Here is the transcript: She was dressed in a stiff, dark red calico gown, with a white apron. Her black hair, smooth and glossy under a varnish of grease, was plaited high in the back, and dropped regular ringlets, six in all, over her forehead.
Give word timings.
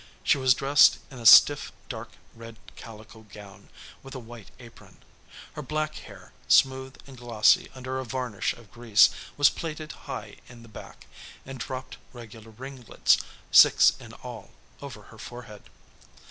She 0.23 0.39
was 0.39 0.55
dressed 0.55 0.97
in 1.11 1.19
a 1.19 1.27
stiff, 1.27 1.71
dark 1.87 2.09
red 2.33 2.57
calico 2.75 3.21
gown, 3.31 3.69
with 4.01 4.15
a 4.15 4.19
white 4.19 4.49
apron. 4.57 5.03
Her 5.53 5.61
black 5.61 5.93
hair, 5.93 6.33
smooth 6.47 6.97
and 7.05 7.15
glossy 7.15 7.69
under 7.75 7.99
a 7.99 8.03
varnish 8.03 8.53
of 8.53 8.71
grease, 8.71 9.11
was 9.37 9.51
plaited 9.51 9.91
high 9.91 10.37
in 10.49 10.63
the 10.63 10.69
back, 10.69 11.05
and 11.45 11.59
dropped 11.59 11.97
regular 12.13 12.49
ringlets, 12.49 13.17
six 13.51 13.93
in 13.99 14.13
all, 14.23 14.49
over 14.81 15.03
her 15.03 15.19
forehead. 15.19 15.69